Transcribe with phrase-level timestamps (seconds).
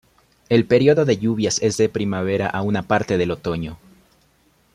[0.49, 3.77] El periodo de lluvias es de primavera a una parte del otoño.